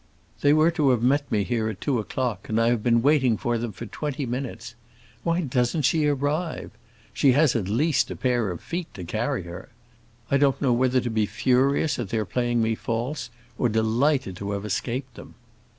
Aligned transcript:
They 0.41 0.51
were 0.51 0.71
to 0.71 0.89
have 0.89 1.03
met 1.03 1.31
me 1.31 1.43
here 1.43 1.69
at 1.69 1.79
two 1.79 1.99
o'clock, 1.99 2.49
and 2.49 2.59
I 2.59 2.69
have 2.69 2.81
been 2.81 3.03
waiting 3.03 3.37
for 3.37 3.59
them 3.59 3.71
twenty 3.71 4.25
minutes. 4.25 4.73
Why 5.21 5.41
doesn't 5.41 5.83
she 5.83 6.07
arrive? 6.07 6.71
She 7.13 7.33
has 7.33 7.55
at 7.55 7.67
least 7.67 8.09
a 8.09 8.15
pair 8.15 8.49
of 8.49 8.61
feet 8.63 8.91
to 8.95 9.03
carry 9.03 9.43
her. 9.43 9.69
I 10.31 10.37
don't 10.37 10.59
know 10.59 10.73
whether 10.73 11.01
to 11.01 11.11
be 11.11 11.27
furious 11.27 11.99
at 11.99 12.09
their 12.09 12.25
playing 12.25 12.63
me 12.63 12.73
false, 12.73 13.29
or 13.59 13.69
delighted 13.69 14.35
to 14.37 14.53
have 14.53 14.65
escaped 14.65 15.13
them." 15.13 15.35